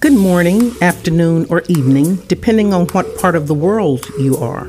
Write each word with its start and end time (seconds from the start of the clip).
Good 0.00 0.12
morning, 0.12 0.80
afternoon, 0.80 1.48
or 1.50 1.62
evening, 1.68 2.22
depending 2.28 2.72
on 2.72 2.86
what 2.90 3.18
part 3.18 3.34
of 3.34 3.48
the 3.48 3.54
world 3.54 4.06
you 4.16 4.36
are. 4.36 4.66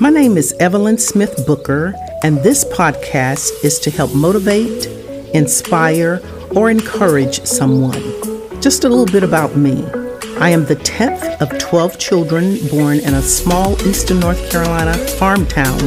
My 0.00 0.10
name 0.10 0.36
is 0.36 0.52
Evelyn 0.58 0.98
Smith 0.98 1.46
Booker, 1.46 1.94
and 2.24 2.38
this 2.38 2.64
podcast 2.64 3.64
is 3.64 3.78
to 3.78 3.92
help 3.92 4.12
motivate, 4.16 4.86
inspire, 5.32 6.20
or 6.56 6.70
encourage 6.70 7.40
someone. 7.44 8.02
Just 8.60 8.82
a 8.82 8.88
little 8.88 9.06
bit 9.06 9.22
about 9.22 9.54
me. 9.54 9.84
I 10.40 10.48
am 10.48 10.64
the 10.64 10.74
10th 10.74 11.40
of 11.40 11.56
12 11.60 11.96
children 12.00 12.58
born 12.68 12.98
in 12.98 13.14
a 13.14 13.22
small 13.22 13.80
eastern 13.86 14.18
North 14.18 14.50
Carolina 14.50 14.94
farm 14.94 15.46
town, 15.46 15.78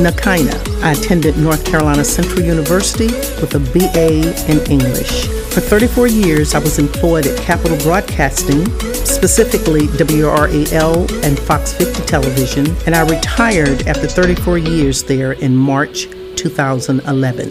Nakina. 0.00 0.82
I 0.82 0.92
attended 0.92 1.36
North 1.36 1.66
Carolina 1.66 2.02
Central 2.02 2.40
University 2.40 3.08
with 3.42 3.54
a 3.56 3.60
BA 3.60 4.50
in 4.50 4.72
English. 4.72 5.41
For 5.52 5.60
34 5.60 6.06
years, 6.06 6.54
I 6.54 6.60
was 6.60 6.78
employed 6.78 7.26
at 7.26 7.38
Capital 7.38 7.76
Broadcasting, 7.80 8.64
specifically 9.04 9.82
WRAL 9.98 11.24
and 11.24 11.38
Fox 11.40 11.74
50 11.74 12.06
Television, 12.06 12.74
and 12.86 12.94
I 12.94 13.06
retired 13.06 13.86
after 13.86 14.06
34 14.06 14.56
years 14.56 15.02
there 15.02 15.32
in 15.32 15.54
March 15.54 16.06
2011. 16.36 17.50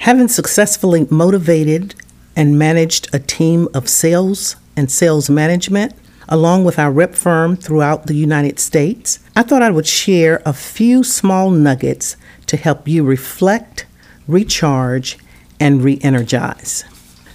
Having 0.00 0.28
successfully 0.28 1.06
motivated 1.08 1.94
and 2.36 2.58
managed 2.58 3.08
a 3.14 3.18
team 3.18 3.68
of 3.72 3.88
sales 3.88 4.56
and 4.76 4.90
sales 4.90 5.30
management, 5.30 5.94
along 6.32 6.64
with 6.64 6.78
our 6.78 6.90
rep 6.90 7.14
firm 7.14 7.54
throughout 7.54 8.06
the 8.06 8.14
United 8.14 8.58
States, 8.58 9.18
I 9.36 9.42
thought 9.42 9.60
I 9.60 9.70
would 9.70 9.86
share 9.86 10.40
a 10.46 10.54
few 10.54 11.04
small 11.04 11.50
nuggets 11.50 12.16
to 12.46 12.56
help 12.56 12.88
you 12.88 13.04
reflect, 13.04 13.84
recharge, 14.26 15.18
and 15.60 15.84
re 15.84 16.00
energize. 16.02 16.84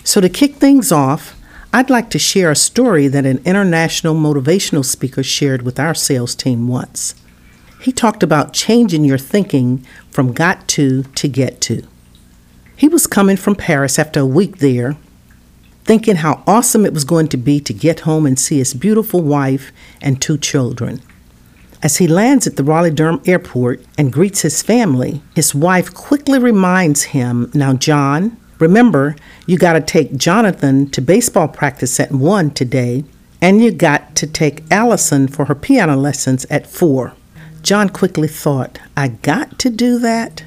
So, 0.04 0.20
to 0.20 0.28
kick 0.30 0.56
things 0.56 0.92
off, 0.92 1.39
I'd 1.72 1.92
like 1.92 2.09
to 2.09 2.17
share 2.17 2.50
a 2.50 2.56
story 2.56 3.08
that 3.08 3.23
an 3.23 3.39
international 3.45 4.16
motivational 4.16 4.84
speaker 4.84 5.22
shared 5.22 5.61
with 5.61 5.80
our 5.80 5.94
sales 5.94 6.34
team 6.34 6.67
once. 6.67 7.14
He 7.80 7.92
talked 7.92 8.23
about 8.23 8.54
changing 8.54 9.06
your 9.06 9.20
thinking 9.20 9.86
from 10.09 10.34
got 10.34 10.67
to 10.70 11.04
to 11.04 11.28
get 11.28 11.61
to. 11.61 11.84
He 12.76 12.88
was 12.88 13.06
coming 13.06 13.38
from 13.38 13.54
Paris 13.54 14.00
after 14.00 14.22
a 14.22 14.26
week 14.26 14.58
there, 14.58 14.98
thinking 15.88 16.17
how 16.17 16.43
awesome 16.45 16.85
it 16.85 16.93
was 16.93 17.05
going 17.05 17.30
to 17.30 17.38
be 17.38 17.59
to 17.61 17.73
get 17.73 18.02
home 18.02 18.25
and 18.25 18.38
see 18.38 18.57
his 18.57 18.73
beautiful 18.73 19.21
wife 19.21 19.71
and 20.02 20.21
two 20.21 20.38
children. 20.38 21.02
As 21.81 21.97
he 21.97 22.07
lands 22.07 22.45
at 22.45 22.57
the 22.57 22.63
Raleigh 22.63 22.91
Durham 22.91 23.21
airport 23.25 23.81
and 23.97 24.11
greets 24.11 24.41
his 24.41 24.61
family, 24.61 25.21
his 25.35 25.55
wife 25.55 25.93
quickly 25.93 26.39
reminds 26.39 27.03
him, 27.03 27.49
Now, 27.53 27.73
John, 27.73 28.35
remember, 28.59 29.15
you 29.45 29.58
got 29.58 29.73
to 29.73 29.81
take 29.81 30.17
Jonathan 30.17 30.89
to 30.89 31.02
baseball 31.02 31.47
practice 31.47 31.99
at 31.99 32.11
1 32.11 32.52
today, 32.52 33.05
and 33.41 33.63
you 33.63 33.71
got 33.71 34.15
to 34.17 34.27
take 34.27 34.69
Allison 34.69 35.27
for 35.27 35.45
her 35.45 35.55
piano 35.55 35.95
lessons 35.95 36.45
at 36.49 36.67
4. 36.67 37.13
John 37.61 37.89
quickly 37.89 38.27
thought, 38.27 38.80
I 38.97 39.09
got 39.09 39.58
to 39.59 39.69
do 39.69 39.99
that? 39.99 40.43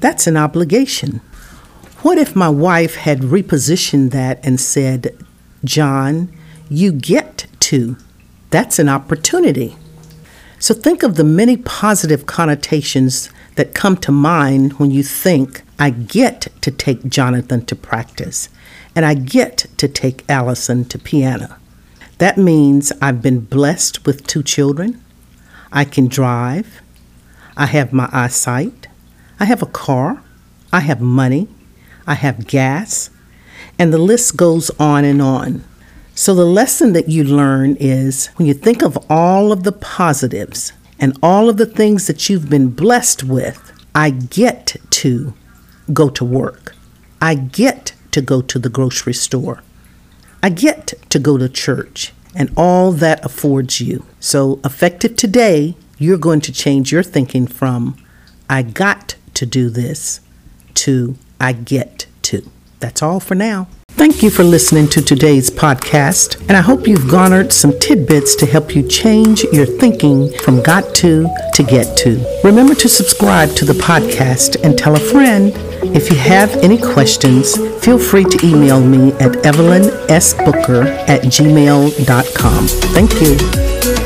That's 0.00 0.26
an 0.26 0.36
obligation. 0.36 1.20
What 2.02 2.16
if 2.16 2.36
my 2.36 2.48
wife 2.48 2.94
had 2.94 3.20
repositioned 3.20 4.12
that 4.12 4.38
and 4.44 4.60
said, 4.60 5.16
John, 5.64 6.32
you 6.70 6.92
get 6.92 7.46
to? 7.60 7.96
That's 8.50 8.78
an 8.78 8.88
opportunity. 8.88 9.76
So 10.60 10.74
think 10.74 11.02
of 11.02 11.16
the 11.16 11.24
many 11.24 11.56
positive 11.56 12.24
connotations 12.24 13.30
that 13.56 13.74
come 13.74 13.96
to 13.96 14.12
mind 14.12 14.74
when 14.74 14.92
you 14.92 15.02
think, 15.02 15.62
I 15.76 15.90
get 15.90 16.46
to 16.60 16.70
take 16.70 17.08
Jonathan 17.08 17.66
to 17.66 17.74
practice, 17.74 18.48
and 18.94 19.04
I 19.04 19.14
get 19.14 19.66
to 19.76 19.88
take 19.88 20.24
Allison 20.28 20.84
to 20.86 20.98
piano. 21.00 21.56
That 22.18 22.38
means 22.38 22.92
I've 23.02 23.22
been 23.22 23.40
blessed 23.40 24.06
with 24.06 24.26
two 24.26 24.44
children. 24.44 25.02
I 25.72 25.84
can 25.84 26.06
drive. 26.06 26.80
I 27.56 27.66
have 27.66 27.92
my 27.92 28.08
eyesight. 28.12 28.86
I 29.40 29.46
have 29.46 29.62
a 29.62 29.66
car. 29.66 30.22
I 30.72 30.80
have 30.80 31.00
money. 31.00 31.48
I 32.08 32.14
have 32.14 32.46
gas, 32.46 33.10
and 33.78 33.92
the 33.92 33.98
list 33.98 34.36
goes 34.36 34.70
on 34.80 35.04
and 35.04 35.20
on. 35.20 35.62
So, 36.14 36.34
the 36.34 36.46
lesson 36.46 36.94
that 36.94 37.10
you 37.10 37.22
learn 37.22 37.76
is 37.78 38.28
when 38.36 38.48
you 38.48 38.54
think 38.54 38.82
of 38.82 38.98
all 39.10 39.52
of 39.52 39.62
the 39.62 39.72
positives 39.72 40.72
and 40.98 41.16
all 41.22 41.50
of 41.50 41.58
the 41.58 41.66
things 41.66 42.06
that 42.06 42.28
you've 42.28 42.48
been 42.48 42.70
blessed 42.70 43.24
with, 43.24 43.72
I 43.94 44.10
get 44.10 44.76
to 44.90 45.34
go 45.92 46.08
to 46.08 46.24
work. 46.24 46.74
I 47.20 47.34
get 47.34 47.92
to 48.12 48.22
go 48.22 48.40
to 48.40 48.58
the 48.58 48.70
grocery 48.70 49.12
store. 49.12 49.62
I 50.42 50.48
get 50.48 50.94
to 51.10 51.18
go 51.18 51.36
to 51.36 51.48
church 51.48 52.12
and 52.34 52.50
all 52.56 52.90
that 52.92 53.24
affords 53.24 53.82
you. 53.82 54.06
So, 54.18 54.60
effective 54.64 55.14
today, 55.14 55.76
you're 55.98 56.16
going 56.16 56.40
to 56.40 56.52
change 56.52 56.90
your 56.90 57.02
thinking 57.02 57.46
from 57.46 57.96
I 58.48 58.62
got 58.62 59.16
to 59.34 59.44
do 59.44 59.68
this 59.68 60.20
to 60.74 61.16
I 61.40 61.52
get 61.52 62.06
to. 62.22 62.48
That's 62.80 63.02
all 63.02 63.20
for 63.20 63.34
now. 63.34 63.68
Thank 63.90 64.22
you 64.22 64.30
for 64.30 64.44
listening 64.44 64.86
to 64.90 65.02
today's 65.02 65.50
podcast, 65.50 66.40
and 66.42 66.52
I 66.52 66.60
hope 66.60 66.86
you've 66.86 67.10
garnered 67.10 67.52
some 67.52 67.76
tidbits 67.80 68.36
to 68.36 68.46
help 68.46 68.76
you 68.76 68.86
change 68.86 69.42
your 69.52 69.66
thinking 69.66 70.32
from 70.44 70.62
got 70.62 70.94
to 70.96 71.28
to 71.54 71.62
get 71.64 71.96
to. 71.98 72.24
Remember 72.44 72.76
to 72.76 72.88
subscribe 72.88 73.56
to 73.56 73.64
the 73.64 73.72
podcast 73.72 74.62
and 74.62 74.78
tell 74.78 74.94
a 74.94 75.00
friend. 75.00 75.52
If 75.96 76.10
you 76.10 76.16
have 76.16 76.50
any 76.58 76.78
questions, 76.78 77.56
feel 77.84 77.98
free 77.98 78.24
to 78.24 78.46
email 78.46 78.80
me 78.80 79.12
at 79.14 79.32
evelynsbooker 79.42 80.86
at 81.08 81.22
gmail.com. 81.22 82.66
Thank 82.68 83.20
you. 83.20 83.97